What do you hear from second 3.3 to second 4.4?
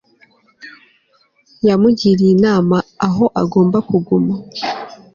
agomba kuguma